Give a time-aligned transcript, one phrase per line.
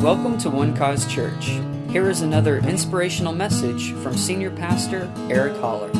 [0.00, 1.58] Welcome to One Cause Church.
[1.88, 5.90] Here is another inspirational message from Senior Pastor Eric Holler.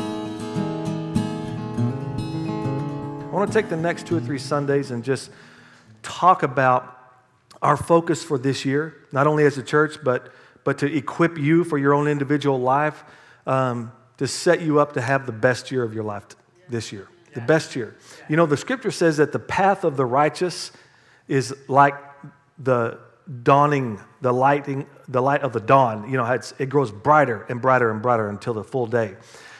[3.25, 5.31] I want to take the next two or three Sundays and just
[6.03, 6.95] talk about
[7.63, 10.31] our focus for this year, not only as a church, but,
[10.63, 13.03] but to equip you for your own individual life,
[13.47, 16.23] um, to set you up to have the best year of your life
[16.69, 17.07] this year.
[17.33, 17.97] The best year.
[18.29, 20.71] You know, the scripture says that the path of the righteous
[21.27, 21.95] is like
[22.59, 22.99] the
[23.43, 26.09] dawning, the lighting, the light of the dawn.
[26.09, 29.15] You know, it grows brighter and brighter and brighter until the full day.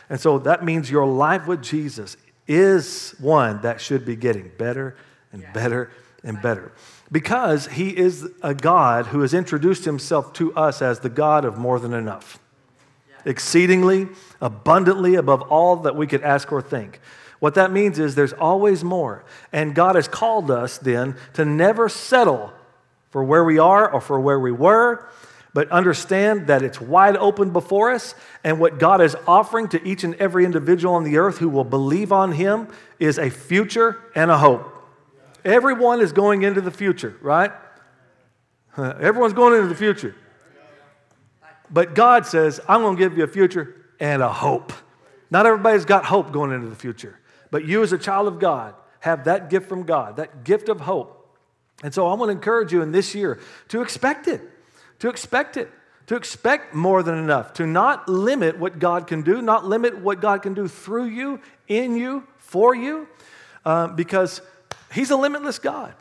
[0.09, 2.15] And so that means your life with Jesus
[2.47, 4.95] is one that should be getting better
[5.33, 5.91] and better
[6.23, 6.71] and better.
[7.11, 11.57] Because he is a God who has introduced himself to us as the God of
[11.57, 12.39] more than enough,
[13.25, 14.07] exceedingly,
[14.41, 16.99] abundantly above all that we could ask or think.
[17.39, 19.23] What that means is there's always more.
[19.51, 22.53] And God has called us then to never settle
[23.09, 25.07] for where we are or for where we were,
[25.53, 28.13] but understand that it's wide open before us.
[28.43, 31.63] And what God is offering to each and every individual on the earth who will
[31.63, 32.67] believe on Him
[32.99, 34.73] is a future and a hope.
[35.43, 37.51] Everyone is going into the future, right?
[38.77, 40.15] Everyone's going into the future.
[41.69, 44.73] But God says, I'm going to give you a future and a hope.
[45.29, 47.19] Not everybody's got hope going into the future.
[47.51, 50.81] But you, as a child of God, have that gift from God, that gift of
[50.81, 51.16] hope.
[51.83, 53.39] And so I want to encourage you in this year
[53.69, 54.41] to expect it,
[54.99, 55.69] to expect it,
[56.07, 60.21] to expect more than enough, to not limit what God can do, not limit what
[60.21, 63.07] God can do through you, in you, for you,
[63.65, 64.41] uh, because
[64.91, 65.93] He's a limitless God.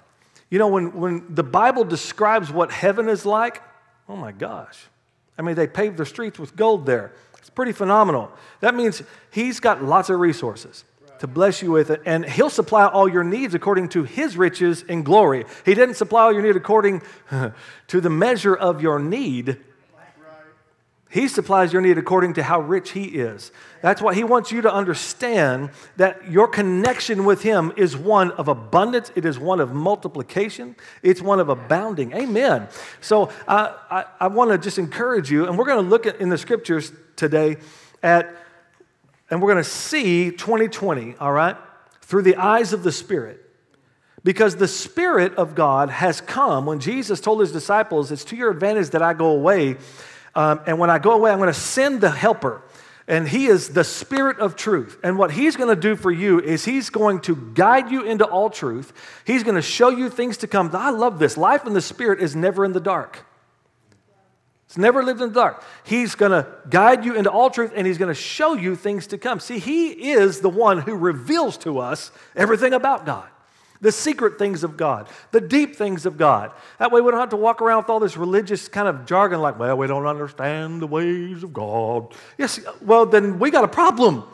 [0.49, 3.63] You know, when, when the Bible describes what heaven is like,
[4.09, 4.79] oh my gosh.
[5.37, 7.13] I mean, they paved their streets with gold there.
[7.39, 8.31] It's pretty phenomenal.
[8.61, 10.85] That means He's got lots of resources
[11.20, 14.83] to bless you with it, and He'll supply all your needs according to His riches
[14.83, 15.45] in glory.
[15.64, 17.03] He didn't supply all your need according
[17.89, 19.59] to the measure of your need.
[21.09, 23.53] He supplies your need according to how rich He is.
[23.81, 28.49] That's why He wants you to understand that your connection with Him is one of
[28.49, 32.12] abundance, it is one of multiplication, it's one of abounding.
[32.12, 32.69] Amen.
[33.00, 36.21] So uh, I, I want to just encourage you, and we're going to look at
[36.21, 37.59] in the scriptures today
[38.03, 38.34] at
[39.31, 41.56] and we're going to see 2020, all right,
[42.03, 43.42] through the eyes of the Spirit.
[44.22, 48.50] Because the Spirit of God has come when Jesus told his disciples, It's to your
[48.50, 49.76] advantage that I go away.
[50.34, 52.62] Um, and when I go away, I'm going to send the helper.
[53.09, 54.98] And he is the Spirit of truth.
[55.04, 58.25] And what he's going to do for you is he's going to guide you into
[58.25, 58.93] all truth.
[59.25, 60.70] He's going to show you things to come.
[60.75, 61.37] I love this.
[61.37, 63.25] Life in the Spirit is never in the dark.
[64.66, 65.62] It's never lived in the dark.
[65.84, 69.06] He's going to guide you into all truth and he's going to show you things
[69.09, 69.38] to come.
[69.38, 73.28] See, he is the one who reveals to us everything about God.
[73.81, 76.50] The secret things of God, the deep things of God.
[76.78, 79.41] That way we don't have to walk around with all this religious kind of jargon
[79.41, 82.15] like, well, we don't understand the ways of God.
[82.38, 84.25] Yes, well, then we got a problem.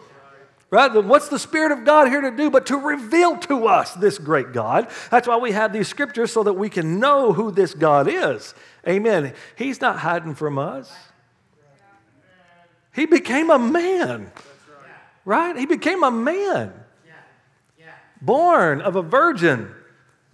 [0.72, 0.90] Right?
[1.04, 4.54] What's the Spirit of God here to do but to reveal to us this great
[4.54, 4.88] God?
[5.10, 8.54] That's why we have these scriptures so that we can know who this God is.
[8.88, 9.34] Amen.
[9.54, 10.90] He's not hiding from us.
[12.94, 14.32] He became a man.
[15.26, 15.58] Right?
[15.58, 16.72] He became a man.
[18.22, 19.74] Born of a virgin.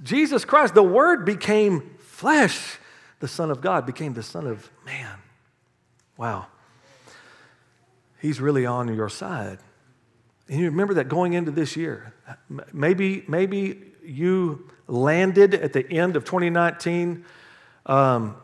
[0.05, 2.79] Jesus Christ, the Word became flesh.
[3.19, 5.17] The Son of God became the Son of man.
[6.17, 6.47] Wow.
[8.21, 9.59] He's really on your side.
[10.49, 12.15] And you remember that going into this year.
[12.73, 17.25] Maybe, maybe you landed at the end of 2019
[17.87, 18.37] um,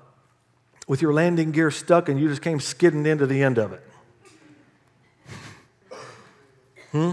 [0.86, 3.82] with your landing gear stuck and you just came skidding into the end of it.
[6.92, 7.12] Hmm?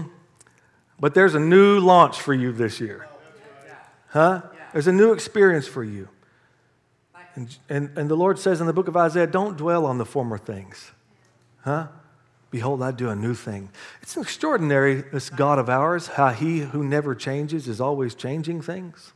[1.00, 3.08] But there's a new launch for you this year.
[4.10, 4.42] Huh?
[4.72, 6.08] There's a new experience for you.
[7.34, 10.04] And, and, and the Lord says in the book of Isaiah, don't dwell on the
[10.04, 10.92] former things.
[11.62, 11.88] Huh?
[12.52, 13.70] Behold, I do a new thing.
[14.02, 19.14] It's extraordinary, this God of ours, how he who never changes is always changing things.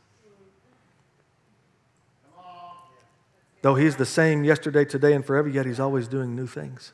[3.61, 6.93] Though he's the same yesterday, today, and forever, yet he's always doing new things.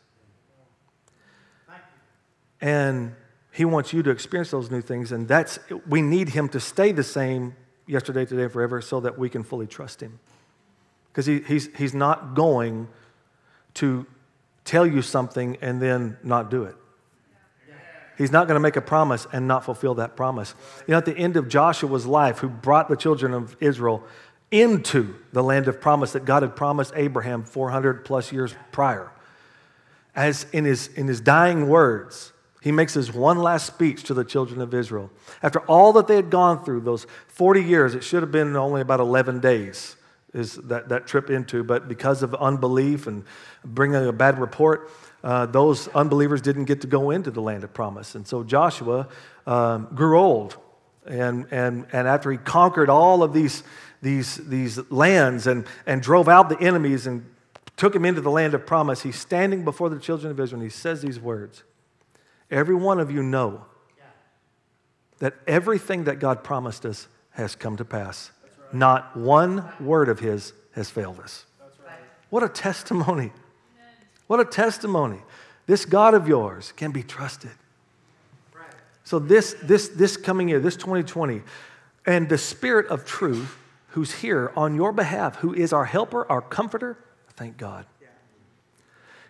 [2.60, 3.16] And
[3.52, 6.92] he wants you to experience those new things, and that's we need him to stay
[6.92, 7.56] the same
[7.88, 10.20] yesterday, today, and forever so that we can fully trust him.
[11.12, 12.90] Because he, he's, he's not going
[13.76, 14.06] to
[14.66, 16.76] tell you something and then not do it.
[18.18, 20.54] He's not going to make a promise and not fulfill that promise.
[20.88, 24.04] You know, at the end of Joshua's life, who brought the children of Israel
[24.52, 29.12] into the land of promise that God had promised Abraham 400 plus years prior.
[30.16, 34.24] As in his, in his dying words, he makes his one last speech to the
[34.24, 35.10] children of Israel.
[35.42, 38.80] After all that they had gone through, those 40 years, it should have been only
[38.80, 39.96] about 11 days.
[40.34, 43.24] Is that, that trip into, but because of unbelief and
[43.64, 44.90] bringing a bad report,
[45.24, 48.16] uh, those unbelievers didn't get to go into the land of promise.
[48.16, 49.08] And so Joshua
[49.46, 50.58] um, grew old.
[51.06, 53.64] And, and, and after he conquered all of these,
[54.02, 57.26] these, these lands and, and drove out the enemies and
[57.78, 60.72] took him into the land of promise, he's standing before the children of Israel and
[60.72, 61.64] he says these words
[62.52, 63.66] Every one of you know
[65.20, 68.32] that everything that God promised us has come to pass.
[68.74, 71.46] Not one word of his has failed us.
[72.30, 73.32] What a testimony.
[74.28, 75.20] What a testimony.
[75.68, 77.52] This God of yours can be trusted.
[79.04, 81.42] So this, this, this coming year, this 2020,
[82.06, 83.58] and the Spirit of truth
[83.90, 86.98] who's here on your behalf, who is our helper, our comforter,
[87.36, 87.86] thank God.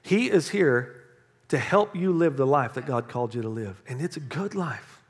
[0.01, 1.01] He is here
[1.49, 3.81] to help you live the life that God called you to live.
[3.87, 5.01] And it's a good life.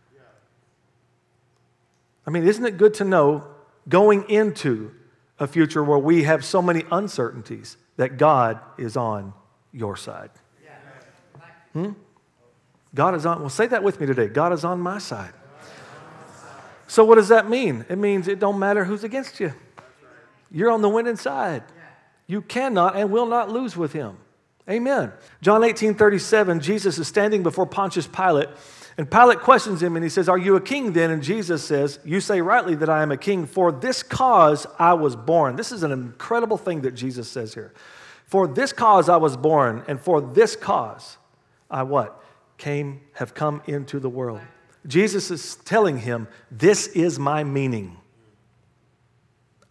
[2.26, 3.44] I mean, isn't it good to know
[3.88, 4.92] going into
[5.40, 9.34] a future where we have so many uncertainties that God is on
[9.72, 10.32] your side?
[11.74, 11.92] Hmm?
[12.96, 14.28] God is on, well, say that with me today.
[14.28, 15.34] God is on my side.
[16.88, 17.86] So, what does that mean?
[17.90, 19.54] It means it don't matter who's against you.
[20.52, 21.64] You're on the winning side.
[22.28, 24.18] You cannot and will not lose with him.
[24.70, 25.12] Amen.
[25.42, 28.50] John 18 37, Jesus is standing before Pontius Pilate
[28.98, 31.10] and Pilate questions him and he says, Are you a king then?
[31.10, 33.46] And Jesus says, You say rightly that I am a king.
[33.46, 35.56] For this cause I was born.
[35.56, 37.74] This is an incredible thing that Jesus says here.
[38.26, 41.18] For this cause I was born, and for this cause
[41.70, 42.24] I what?
[42.58, 44.42] Came, have come into the world.
[44.86, 47.98] Jesus is telling him, This is my meaning.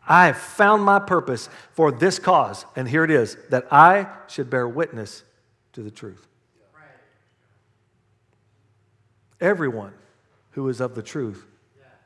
[0.07, 4.51] I have found my purpose for this cause, and here it is that I should
[4.51, 5.23] bear witness
[5.75, 6.27] to the truth.
[9.43, 9.93] Everyone
[10.53, 11.45] who is of the truth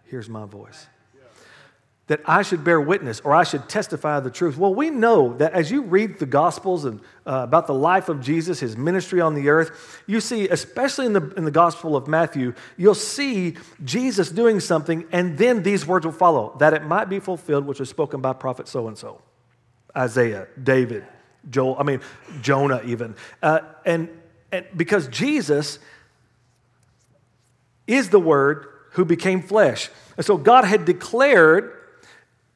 [0.06, 0.86] hears my voice.
[2.06, 4.56] That I should bear witness or I should testify the truth.
[4.56, 8.20] Well, we know that as you read the Gospels and uh, about the life of
[8.20, 12.06] Jesus, his ministry on the earth, you see, especially in the, in the Gospel of
[12.06, 17.08] Matthew, you'll see Jesus doing something, and then these words will follow that it might
[17.08, 19.20] be fulfilled, which was spoken by prophet so and so
[19.96, 21.04] Isaiah, David,
[21.50, 22.00] Joel, I mean,
[22.40, 23.16] Jonah, even.
[23.42, 24.08] Uh, and,
[24.52, 25.80] and because Jesus
[27.86, 29.90] is the Word who became flesh.
[30.16, 31.72] And so God had declared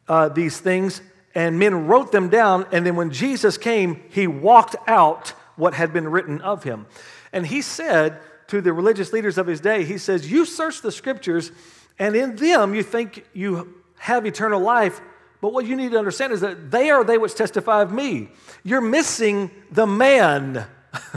[0.08, 1.02] uh, these things,
[1.34, 2.66] and men wrote them down.
[2.72, 6.86] And then when Jesus came, he walked out what had been written of him.
[7.32, 10.90] And he said to the religious leaders of his day, He says, You search the
[10.90, 11.52] scriptures,
[11.98, 15.00] and in them you think you have eternal life.
[15.40, 18.28] But what you need to understand is that they are they which testify of me.
[18.64, 20.66] You're missing the man.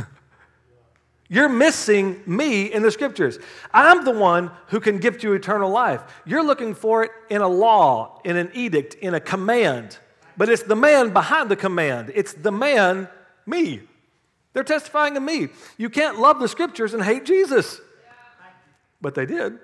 [1.30, 3.40] You're missing me in the scriptures.
[3.74, 6.04] I'm the one who can give you eternal life.
[6.26, 9.98] You're looking for it in a law, in an edict, in a command.
[10.36, 12.12] But it's the man behind the command.
[12.14, 13.08] It's the man,
[13.46, 13.82] me.
[14.52, 15.50] They're testifying of me.
[15.78, 17.80] You can't love the scriptures and hate Jesus.
[19.02, 19.58] But they did.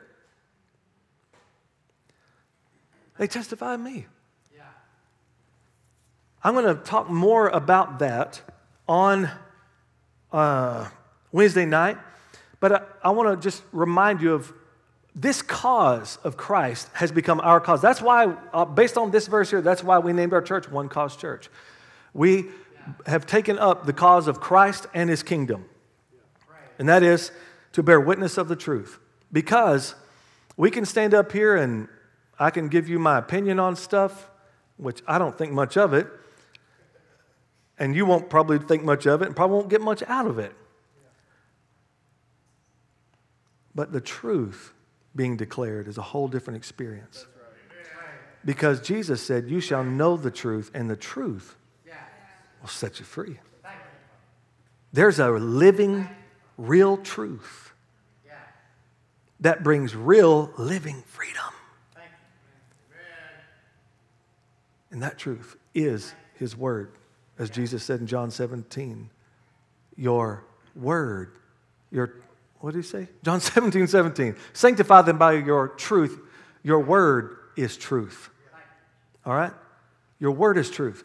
[3.18, 4.08] They testify me.
[6.42, 8.42] I'm going to talk more about that
[8.88, 9.30] on.
[10.32, 10.88] Uh,
[11.32, 11.98] Wednesday night.
[12.60, 14.54] But I, I want to just remind you of
[15.16, 17.82] this cause of Christ has become our cause.
[17.82, 20.88] That's why, uh, based on this verse here, that's why we named our church One
[20.88, 21.50] Cause Church.
[22.14, 22.46] We
[23.06, 25.66] have taken up the cause of Christ and his kingdom,
[26.78, 27.32] and that is
[27.74, 29.00] to bear witness of the truth.
[29.32, 29.96] Because
[30.58, 31.88] we can stand up here and
[32.40, 34.30] I can give you my opinion on stuff,
[34.78, 36.08] which I don't think much of it,
[37.78, 40.40] and you won't probably think much of it and probably won't get much out of
[40.40, 40.54] it.
[43.80, 44.74] But the truth
[45.16, 47.28] being declared is a whole different experience.
[48.44, 51.56] Because Jesus said, You shall know the truth, and the truth
[52.60, 53.40] will set you free.
[54.92, 56.10] There's a living,
[56.58, 57.72] real truth
[59.40, 61.54] that brings real, living freedom.
[64.92, 66.92] And that truth is His Word.
[67.38, 69.10] As Jesus said in John 17,
[69.96, 70.44] your
[70.76, 71.32] Word,
[71.92, 72.16] your
[72.60, 73.08] what did he say?
[73.24, 74.36] John 17, 17.
[74.54, 76.20] Sanctify them by your truth.
[76.64, 78.30] Your word is truth.
[79.26, 79.54] All right?
[80.20, 81.04] Your word is truth.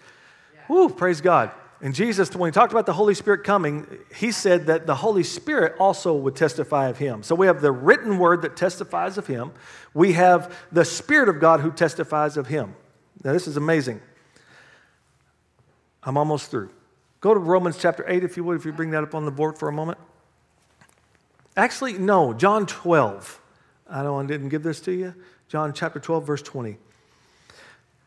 [0.68, 1.50] Woo, praise God.
[1.80, 5.22] And Jesus, when he talked about the Holy Spirit coming, he said that the Holy
[5.22, 7.22] Spirit also would testify of him.
[7.22, 9.52] So we have the written word that testifies of him.
[9.92, 12.74] We have the Spirit of God who testifies of him.
[13.22, 14.00] Now, this is amazing.
[16.02, 16.70] I'm almost through.
[17.20, 19.30] Go to Romans chapter 8, if you would, if you bring that up on the
[19.30, 19.98] board for a moment.
[21.56, 23.40] Actually, no, John 12.
[23.88, 25.14] I know I didn't give this to you.
[25.48, 26.76] John chapter 12, verse 20.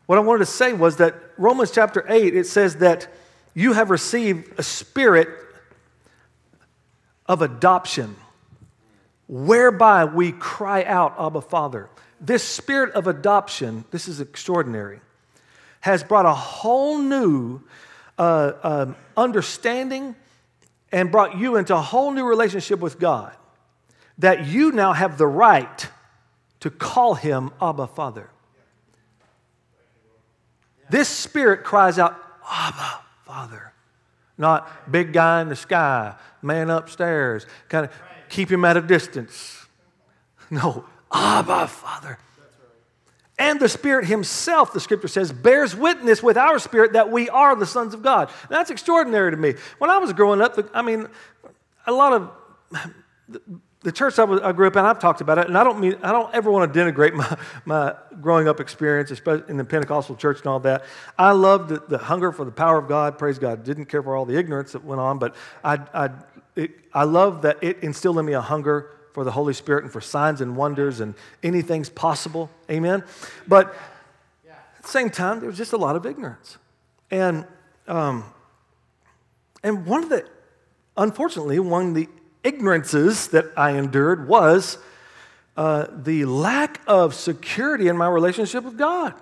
[0.06, 3.08] What I wanted to say was that Romans chapter 8, it says that
[3.54, 5.28] you have received a spirit
[7.26, 8.16] of adoption,
[9.28, 11.88] whereby we cry out, Abba, Father.
[12.20, 15.00] This spirit of adoption, this is extraordinary,
[15.80, 17.60] has brought a whole new
[18.18, 20.16] uh, uh, understanding
[20.92, 23.34] and brought you into a whole new relationship with God.
[24.18, 25.88] That you now have the right
[26.60, 28.30] to call him Abba, Father.
[30.90, 32.16] This spirit cries out,
[32.50, 33.72] Abba, Father.
[34.36, 37.92] Not big guy in the sky, man upstairs, kind of
[38.28, 39.66] keep him at a distance.
[40.50, 42.18] No, Abba, Father.
[43.38, 47.54] And the Spirit Himself, the scripture says, bears witness with our spirit that we are
[47.54, 48.30] the sons of God.
[48.50, 49.54] That's extraordinary to me.
[49.78, 51.06] When I was growing up, I mean,
[51.86, 52.30] a lot of
[53.82, 55.78] the church I, was, I, grew up in, I've talked about it, and I don't
[55.78, 59.64] mean I don't ever want to denigrate my, my growing up experience, especially in the
[59.64, 60.84] Pentecostal church and all that.
[61.16, 63.18] I loved the, the hunger for the power of God.
[63.18, 63.62] Praise God.
[63.62, 66.10] Didn't care for all the ignorance that went on, but I I,
[66.56, 69.92] it, I love that it instilled in me a hunger for the Holy Spirit and
[69.92, 72.48] for signs and wonders and anything's possible.
[72.70, 73.02] Amen.
[73.48, 73.74] But
[74.46, 76.56] at the same time, there was just a lot of ignorance,
[77.10, 77.44] and
[77.88, 78.22] um,
[79.64, 80.24] and one of the
[80.96, 82.08] unfortunately one of the
[82.44, 84.78] ignorances that I endured was
[85.56, 89.14] uh, the lack of security in my relationship with God.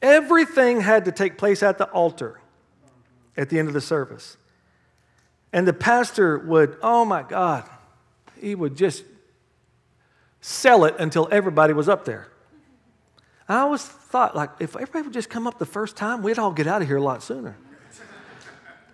[0.00, 2.40] Everything had to take place at the altar
[3.36, 4.38] at the end of the service.
[5.52, 7.68] And the pastor would, oh my God,
[8.40, 9.04] he would just
[10.40, 12.28] sell it until everybody was up there.
[13.48, 16.52] I always thought, like, if everybody would just come up the first time, we'd all
[16.52, 17.56] get out of here a lot sooner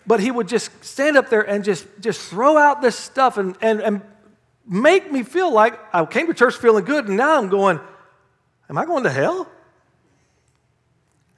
[0.06, 3.56] but he would just stand up there and just, just throw out this stuff and,
[3.60, 4.02] and, and
[4.66, 7.80] make me feel like I came to church feeling good, and now I'm going,
[8.68, 9.46] Am I going to hell?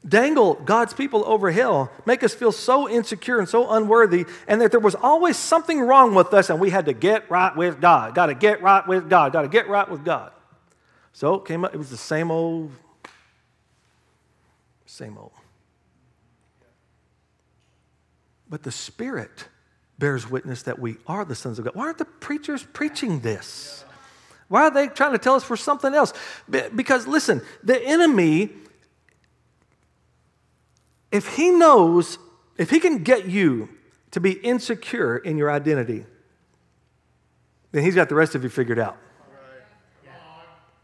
[0.09, 4.71] Dangle God's people over hell, make us feel so insecure and so unworthy, and that
[4.71, 8.15] there was always something wrong with us, and we had to get right with God.
[8.15, 9.33] Got to get right with God.
[9.33, 10.31] Got to get right with God.
[11.13, 12.71] So it came up, it was the same old,
[14.85, 15.33] same old.
[18.49, 19.49] But the Spirit
[19.99, 21.75] bears witness that we are the sons of God.
[21.75, 23.85] Why aren't the preachers preaching this?
[24.49, 26.13] Why are they trying to tell us we're something else?
[26.49, 28.51] Because listen, the enemy,
[31.11, 32.19] if he knows,
[32.57, 33.69] if he can get you
[34.11, 36.05] to be insecure in your identity,
[37.73, 38.97] then he's got the rest of you figured out.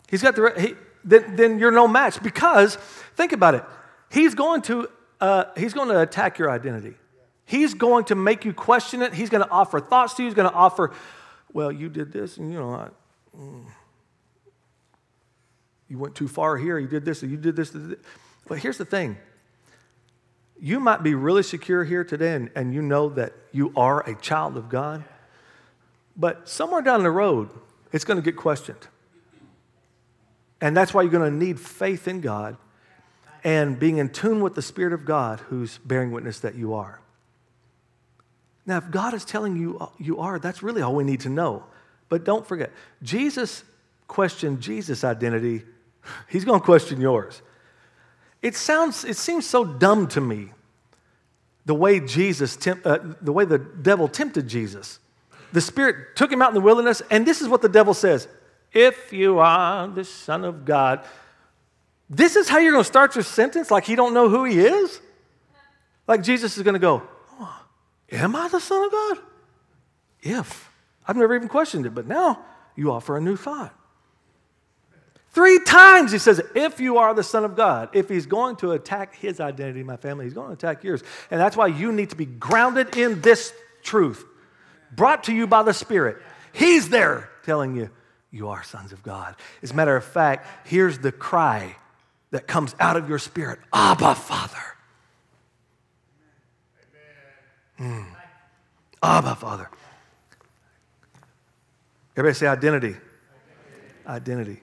[0.09, 0.75] He's got the he,
[1.05, 2.76] then, then you're no match because
[3.17, 3.64] think about it.
[4.11, 4.88] He's going to
[5.21, 6.95] uh, he's going to attack your identity.
[7.45, 9.14] He's going to make you question it.
[9.14, 10.29] He's going to offer thoughts to you.
[10.29, 10.93] He's going to offer,
[11.52, 12.88] well, you did this, and you know, I,
[13.37, 13.64] mm,
[15.88, 16.79] you went too far here.
[16.79, 17.75] You did this, and you did this.
[18.49, 19.17] But here's the thing
[20.61, 24.15] you might be really secure here today, and, and you know that you are a
[24.15, 25.05] child of God.
[26.17, 27.51] But somewhere down the road,
[27.93, 28.87] it's going to get questioned.
[30.61, 32.57] And that's why you're going to need faith in God
[33.45, 37.01] and being in tune with the Spirit of God who's bearing witness that you are.
[38.65, 41.29] Now, if God is telling you uh, you are, that's really all we need to
[41.29, 41.65] know.
[42.09, 42.71] But don't forget,
[43.03, 43.65] Jesus
[44.07, 45.65] questioned Jesus' identity.
[46.29, 47.43] He's going to question yours.
[48.43, 50.51] It sounds, it seems so dumb to me
[51.65, 54.99] the way Jesus, uh, the way the devil tempted Jesus.
[55.53, 58.27] The Spirit took him out in the wilderness, and this is what the devil says
[58.73, 61.05] If you are the Son of God,
[62.11, 64.59] this is how you're going to start your sentence like he don't know who he
[64.59, 65.01] is?
[66.09, 67.03] Like Jesus is going to go,
[68.11, 69.19] Am I the Son of God?
[70.21, 70.69] If.
[71.07, 72.45] I've never even questioned it, but now
[72.77, 73.75] you offer a new thought.
[75.33, 78.73] Three times he says, if you are the Son of God, if he's going to
[78.73, 81.03] attack his identity, my family, he's going to attack yours.
[81.31, 84.25] And that's why you need to be grounded in this truth,
[84.95, 86.19] brought to you by the Spirit.
[86.53, 87.89] He's there telling you,
[88.31, 89.37] you are sons of God.
[89.62, 91.77] As a matter of fact, here's the cry
[92.31, 94.57] that comes out of your spirit Abba, Father.
[97.79, 98.07] Mm.
[99.03, 99.69] Abba, Father.
[102.17, 102.97] Everybody say identity.
[104.07, 104.62] Identity.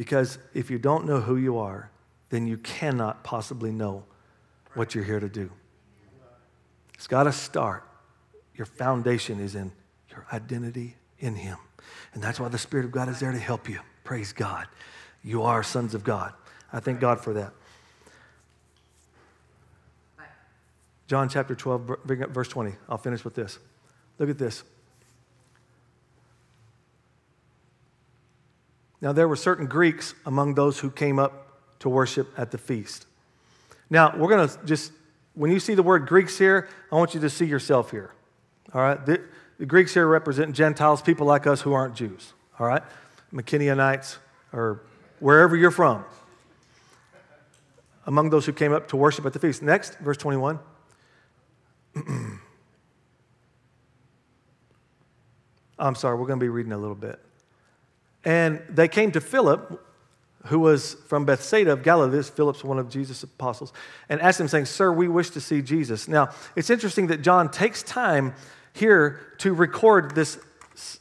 [0.00, 1.90] Because if you don't know who you are,
[2.30, 4.04] then you cannot possibly know
[4.72, 5.50] what you're here to do.
[6.94, 7.86] It's got to start.
[8.54, 9.72] Your foundation is in
[10.10, 11.58] your identity in Him.
[12.14, 13.80] And that's why the Spirit of God is there to help you.
[14.02, 14.68] Praise God.
[15.22, 16.32] You are sons of God.
[16.72, 17.52] I thank God for that.
[21.08, 22.72] John chapter 12, verse 20.
[22.88, 23.58] I'll finish with this.
[24.18, 24.62] Look at this.
[29.00, 31.46] Now, there were certain Greeks among those who came up
[31.80, 33.06] to worship at the feast.
[33.88, 34.92] Now, we're going to just,
[35.34, 38.12] when you see the word Greeks here, I want you to see yourself here.
[38.74, 39.04] All right?
[39.04, 39.22] The,
[39.58, 42.34] the Greeks here represent Gentiles, people like us who aren't Jews.
[42.58, 42.82] All right?
[43.32, 44.18] McKinneyanites,
[44.52, 44.82] or
[45.18, 46.04] wherever you're from.
[48.06, 49.62] Among those who came up to worship at the feast.
[49.62, 50.58] Next, verse 21.
[55.78, 57.18] I'm sorry, we're going to be reading a little bit.
[58.24, 59.86] And they came to Philip,
[60.46, 62.12] who was from Bethsaida of Galilee.
[62.12, 63.72] This Philip's one of Jesus' apostles,
[64.08, 66.08] and asked him, saying, Sir, we wish to see Jesus.
[66.08, 68.34] Now, it's interesting that John takes time
[68.72, 70.38] here to record this,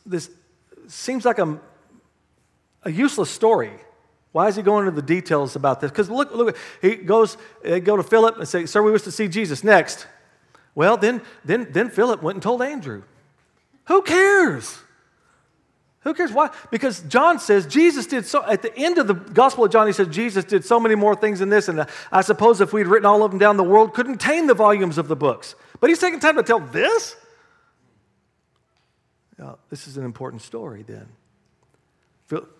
[0.05, 0.29] this
[0.88, 1.59] seems like a,
[2.83, 3.71] a useless story.
[4.31, 5.89] Why is he going into the details about this?
[5.89, 9.11] Because look, look, he goes, they go to Philip and say, Sir, we wish to
[9.11, 9.63] see Jesus.
[9.63, 10.07] Next.
[10.75, 13.03] Well, then, then, then Philip went and told Andrew.
[13.85, 14.79] Who cares?
[16.01, 16.32] Who cares?
[16.32, 16.50] Why?
[16.72, 19.94] Because John says Jesus did so, at the end of the Gospel of John, he
[19.94, 21.68] says Jesus did so many more things than this.
[21.68, 24.53] And I suppose if we'd written all of them down, the world couldn't contain the
[24.53, 25.56] volumes of the books.
[25.79, 27.15] But he's taking time to tell this?
[29.38, 31.08] Yeah, this is an important story then.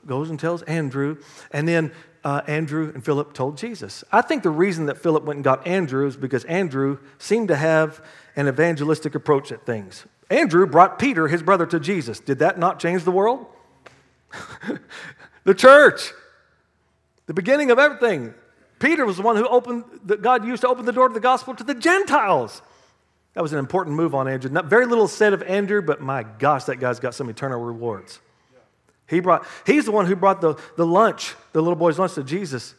[0.06, 1.18] Goes and tells Andrew,
[1.52, 1.92] and then
[2.24, 4.04] uh, Andrew and Philip told Jesus.
[4.12, 7.56] I think the reason that Philip went and got Andrew is because Andrew seemed to
[7.56, 8.04] have
[8.36, 10.06] an evangelistic approach at things.
[10.30, 12.20] Andrew brought Peter, his brother, to Jesus.
[12.20, 13.46] Did that not change the world?
[15.44, 16.12] the church,
[17.26, 18.34] the beginning of everything.
[18.80, 21.20] Peter was the one who opened, that God used to open the door to the
[21.20, 22.62] gospel to the Gentiles.
[23.34, 24.50] That was an important move on Andrew.
[24.50, 28.20] Not very little said of Andrew, but my gosh, that guy's got some eternal rewards.
[29.10, 32.24] He brought, he's the one who brought the, the lunch, the little boy's lunch to
[32.24, 32.76] Jesus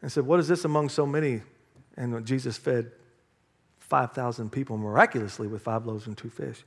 [0.00, 1.42] and said, What is this among so many?
[1.96, 2.92] And Jesus fed
[3.80, 6.62] 5,000 people miraculously with five loaves and two fish.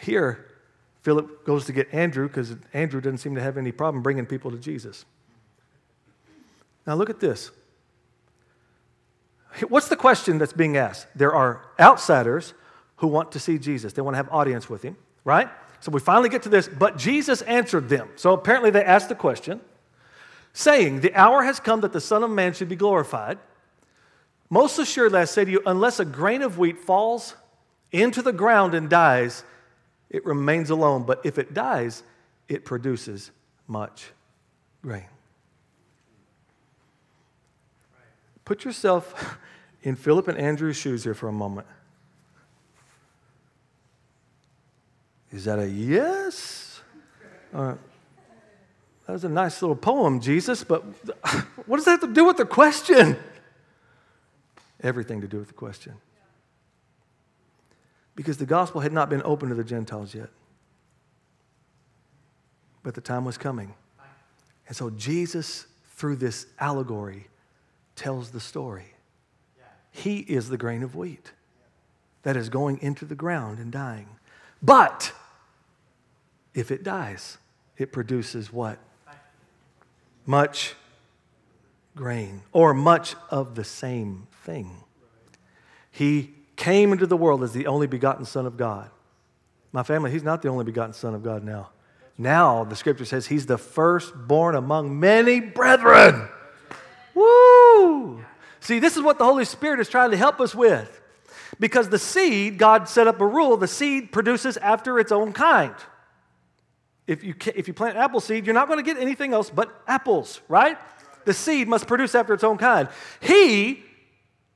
[0.00, 0.46] Here,
[1.02, 4.50] Philip goes to get Andrew because Andrew doesn't seem to have any problem bringing people
[4.50, 5.04] to Jesus.
[6.86, 7.50] Now, look at this.
[9.68, 11.06] What's the question that's being asked?
[11.14, 12.54] There are outsiders
[12.96, 15.48] who want to see Jesus, they want to have audience with him, right?
[15.86, 18.08] So we finally get to this, but Jesus answered them.
[18.16, 19.60] So apparently they asked the question,
[20.52, 23.38] saying, The hour has come that the Son of Man should be glorified.
[24.50, 27.36] Most assuredly, I say to you, unless a grain of wheat falls
[27.92, 29.44] into the ground and dies,
[30.10, 31.04] it remains alone.
[31.04, 32.02] But if it dies,
[32.48, 33.30] it produces
[33.68, 34.10] much
[34.82, 35.06] grain.
[38.44, 39.38] Put yourself
[39.84, 41.68] in Philip and Andrew's shoes here for a moment.
[45.36, 46.80] Is that a yes?
[47.52, 47.78] That
[49.06, 50.80] was a nice little poem, Jesus, but
[51.66, 53.16] what does that have to do with the question?
[54.82, 55.94] Everything to do with the question
[58.14, 60.30] because the gospel had not been open to the Gentiles yet.
[62.82, 63.74] But the time was coming.
[64.66, 67.28] And so Jesus, through this allegory,
[67.94, 68.94] tells the story.
[69.92, 71.32] He is the grain of wheat
[72.22, 74.08] that is going into the ground and dying.
[74.62, 75.12] But
[76.56, 77.36] if it dies,
[77.76, 78.78] it produces what?
[80.24, 80.74] Much
[81.94, 84.82] grain, or much of the same thing.
[85.90, 88.90] He came into the world as the only begotten Son of God.
[89.70, 91.68] My family, he's not the only begotten Son of God now.
[92.18, 96.28] Now, the scripture says he's the firstborn among many brethren.
[97.14, 98.24] Woo!
[98.60, 101.02] See, this is what the Holy Spirit is trying to help us with.
[101.60, 105.74] Because the seed, God set up a rule, the seed produces after its own kind.
[107.06, 109.82] If you, if you plant apple seed, you're not going to get anything else but
[109.86, 110.76] apples, right?
[111.24, 112.88] The seed must produce after its own kind.
[113.20, 113.84] He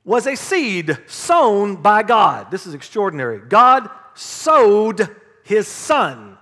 [0.03, 2.51] was a seed sown by God.
[2.51, 3.39] This is extraordinary.
[3.39, 6.37] God sowed his son.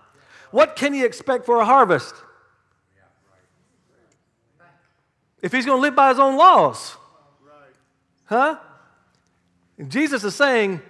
[0.52, 2.16] What can you expect for a harvest?
[5.42, 6.96] If he's going to live by his own laws.
[8.26, 8.58] Huh?
[9.78, 10.82] And Jesus is saying,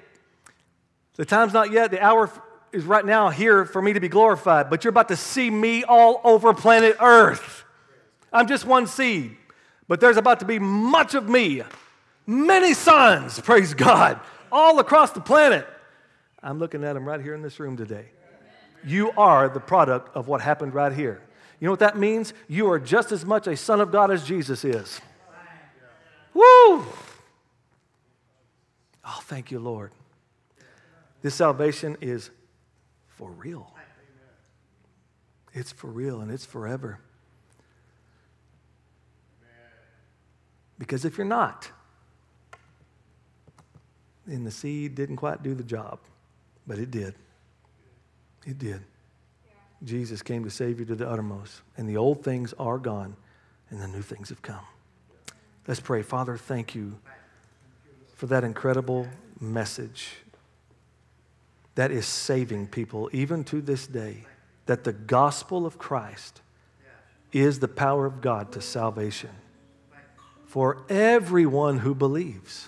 [1.16, 2.32] the time's not yet, the hour
[2.72, 5.84] is right now here for me to be glorified, but you're about to see me
[5.84, 7.64] all over planet Earth.
[8.32, 9.36] I'm just one seed,
[9.88, 11.64] but there's about to be much of me
[12.30, 14.20] many sons, praise God,
[14.52, 15.68] all across the planet.
[16.42, 18.06] I'm looking at them right here in this room today.
[18.86, 21.22] You are the product of what happened right here.
[21.60, 22.34] You know what that means?
[22.48, 25.02] You are just as much a son of God as Jesus is.
[26.34, 26.44] Woo!
[29.04, 29.92] Oh, thank you, Lord.
[31.22, 32.30] This salvation is
[33.20, 33.70] for real.
[35.54, 37.00] It's for real and it's forever.
[40.78, 41.70] Because if you're not,
[44.26, 46.00] and the seed didn't quite do the job,
[46.66, 47.14] but it did.
[48.46, 48.82] It did.
[49.84, 53.18] Jesus came to save you to the uttermost, and the old things are gone,
[53.70, 54.66] and the new things have come.
[55.68, 56.04] Let's pray.
[56.04, 56.98] Father, thank you
[58.16, 59.10] for that incredible
[59.42, 60.14] message
[61.80, 64.26] that is saving people even to this day.
[64.66, 66.42] That the gospel of Christ
[67.32, 69.30] is the power of God to salvation
[70.44, 72.68] for everyone who believes.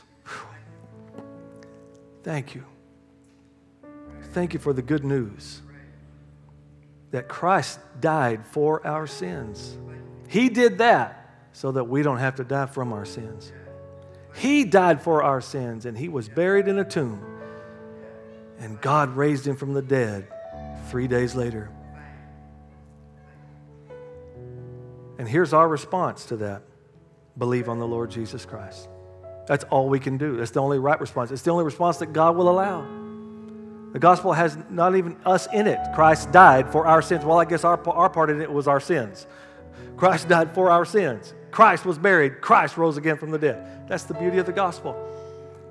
[2.23, 2.63] Thank you.
[4.31, 5.61] Thank you for the good news
[7.09, 9.77] that Christ died for our sins.
[10.29, 13.51] He did that so that we don't have to die from our sins.
[14.35, 17.40] He died for our sins and he was buried in a tomb.
[18.61, 20.27] And God raised him from the dead
[20.89, 21.69] three days later.
[25.17, 26.61] And here's our response to that
[27.37, 28.87] believe on the Lord Jesus Christ.
[29.47, 30.37] That's all we can do.
[30.37, 31.31] That's the only right response.
[31.31, 32.87] It's the only response that God will allow.
[33.93, 35.79] The gospel has not even us in it.
[35.95, 37.25] Christ died for our sins.
[37.25, 39.25] Well, I guess our, our part in it was our sins.
[39.97, 41.33] Christ died for our sins.
[41.49, 42.41] Christ was buried.
[42.41, 43.89] Christ rose again from the dead.
[43.89, 44.95] That's the beauty of the gospel.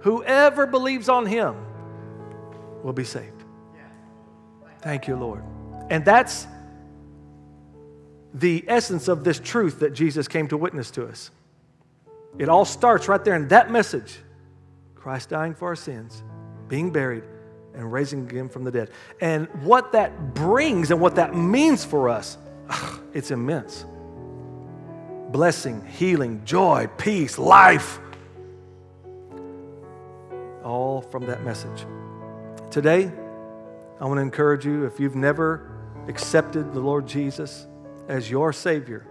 [0.00, 1.54] Whoever believes on him
[2.82, 3.44] will be saved.
[4.80, 5.42] Thank you, Lord.
[5.90, 6.46] And that's
[8.32, 11.30] the essence of this truth that Jesus came to witness to us.
[12.38, 14.18] It all starts right there in that message
[14.94, 16.22] Christ dying for our sins,
[16.68, 17.24] being buried,
[17.74, 18.90] and raising again from the dead.
[19.20, 22.36] And what that brings and what that means for us,
[23.14, 23.86] it's immense.
[25.30, 27.98] Blessing, healing, joy, peace, life.
[30.62, 31.86] All from that message.
[32.70, 33.10] Today,
[34.00, 35.72] I want to encourage you if you've never
[36.06, 37.66] accepted the Lord Jesus
[38.08, 39.08] as your Savior,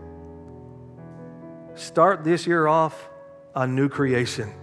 [1.75, 3.09] start this year off
[3.53, 4.53] a new creation.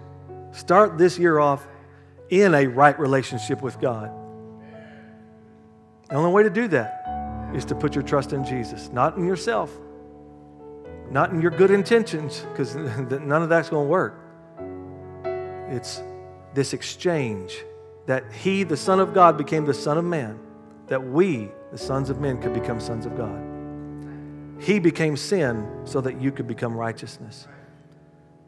[0.51, 1.69] Start this year off
[2.31, 4.11] in a right relationship with God.
[6.09, 9.27] The only way to do that is to put your trust in Jesus, not in
[9.27, 9.71] yourself,
[11.11, 14.19] not in your good intentions, because none of that's going to work.
[15.69, 16.03] It's
[16.55, 17.63] this exchange
[18.07, 20.39] that He, the Son of God, became the Son of Man,
[20.87, 23.43] that we, the sons of men, could become sons of God.
[24.61, 27.47] He became sin so that you could become righteousness.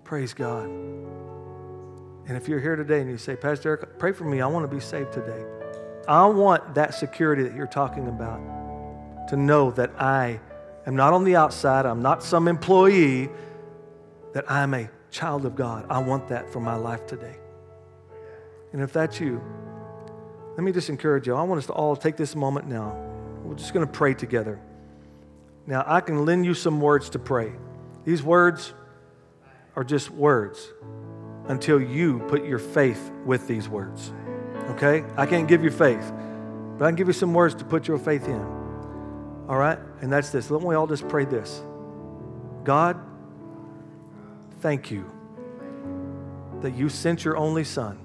[0.04, 0.64] Praise God.
[0.64, 4.68] And if you're here today and you say, Pastor Eric, pray for me, I want
[4.68, 5.44] to be saved today.
[6.06, 8.40] I want that security that you're talking about
[9.28, 10.40] to know that I
[10.86, 13.28] am not on the outside, I'm not some employee,
[14.32, 15.86] that I'm a child of God.
[15.90, 17.36] I want that for my life today.
[18.72, 19.40] And if that's you,
[20.56, 21.34] let me just encourage you.
[21.34, 22.96] I want us to all take this moment now.
[23.44, 24.60] We're just going to pray together.
[25.66, 27.52] Now, I can lend you some words to pray.
[28.04, 28.74] These words
[29.76, 30.72] are just words
[31.46, 34.12] until you put your faith with these words.
[34.70, 35.04] Okay?
[35.16, 36.12] I can't give you faith,
[36.76, 38.40] but I can give you some words to put your faith in.
[39.48, 39.78] All right?
[40.00, 40.50] And that's this.
[40.50, 41.62] Let me all just pray this
[42.64, 42.98] God,
[44.60, 45.10] thank you
[46.62, 47.98] that you sent your only Son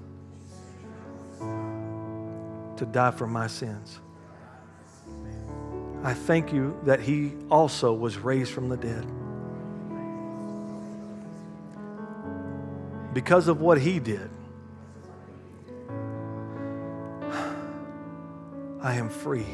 [2.76, 4.00] to die for my sins.
[6.02, 9.06] I thank you that he also was raised from the dead.
[13.14, 14.28] Because of what he did,
[18.82, 19.46] I am free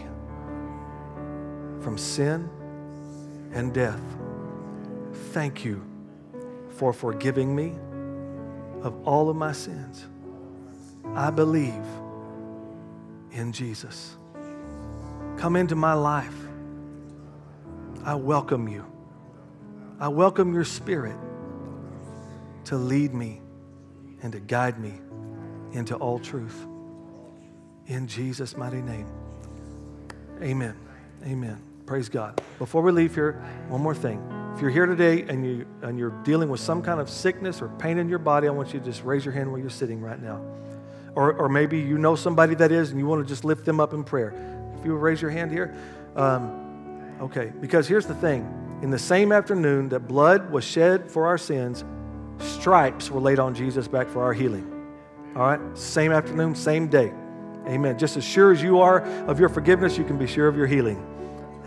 [1.80, 2.50] from sin
[3.52, 4.00] and death.
[5.32, 5.84] Thank you
[6.70, 7.76] for forgiving me
[8.82, 10.06] of all of my sins.
[11.14, 11.84] I believe
[13.32, 14.16] in Jesus.
[15.36, 16.34] Come into my life.
[18.04, 18.84] I welcome you.
[19.98, 21.16] I welcome your spirit
[22.64, 23.40] to lead me
[24.22, 24.94] and to guide me
[25.72, 26.66] into all truth.
[27.86, 29.06] In Jesus' mighty name.
[30.42, 30.76] Amen.
[31.24, 31.62] Amen.
[31.86, 32.40] Praise God.
[32.58, 33.32] Before we leave here,
[33.68, 34.22] one more thing.
[34.54, 37.68] If you're here today and, you, and you're dealing with some kind of sickness or
[37.68, 40.00] pain in your body, I want you to just raise your hand where you're sitting
[40.00, 40.40] right now.
[41.14, 43.80] Or, or maybe you know somebody that is and you want to just lift them
[43.80, 44.32] up in prayer.
[44.78, 45.74] If you would raise your hand here.
[46.16, 48.78] Um, okay, because here's the thing.
[48.82, 51.84] In the same afternoon that blood was shed for our sins,
[52.38, 54.66] stripes were laid on Jesus' back for our healing.
[55.36, 55.78] All right?
[55.78, 57.12] Same afternoon, same day.
[57.66, 57.98] Amen.
[57.98, 60.66] Just as sure as you are of your forgiveness, you can be sure of your
[60.66, 61.06] healing.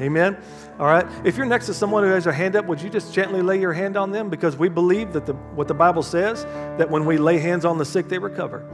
[0.01, 0.37] Amen.
[0.79, 1.05] All right.
[1.23, 3.59] If you're next to someone who has their hand up, would you just gently lay
[3.61, 4.29] your hand on them?
[4.29, 6.45] Because we believe that the, what the Bible says,
[6.77, 8.67] that when we lay hands on the sick, they recover.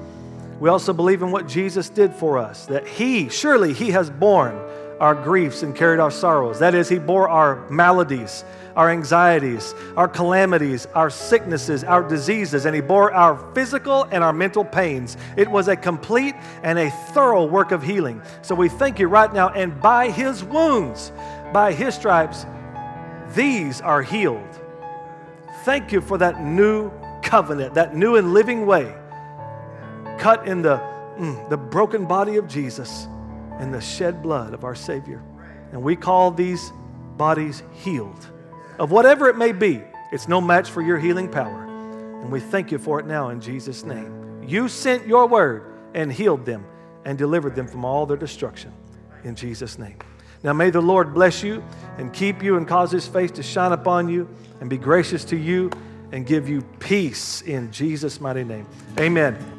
[0.60, 4.60] We also believe in what Jesus did for us, that He, surely He has borne
[5.00, 6.60] our griefs and carried our sorrows.
[6.60, 8.44] That is, He bore our maladies,
[8.76, 14.34] our anxieties, our calamities, our sicknesses, our diseases, and He bore our physical and our
[14.34, 15.16] mental pains.
[15.38, 18.22] It was a complete and a thorough work of healing.
[18.42, 21.14] So we thank you right now, and by His wounds,
[21.54, 22.46] by His stripes,
[23.34, 24.60] these are healed.
[25.64, 26.92] thank you for that new
[27.22, 28.96] covenant, that new and living way,
[30.20, 30.78] cut in the,
[31.18, 33.08] mm, the broken body of Jesus
[33.60, 35.24] and the shed blood of our Savior.
[35.72, 36.72] And we call these
[37.18, 38.28] bodies healed.
[38.78, 41.66] Of whatever it may be, it's no match for your healing power.
[42.22, 44.44] And we thank you for it now in Jesus' name.
[44.48, 46.66] You sent your word and healed them
[47.06, 48.74] and delivered them from all their destruction
[49.24, 49.98] in Jesus' name.
[50.44, 51.64] Now may the Lord bless you
[51.98, 54.28] and keep you and cause his face to shine upon you
[54.62, 55.70] and be gracious to you
[56.12, 58.66] and give you peace in Jesus' mighty name.
[58.98, 59.59] Amen.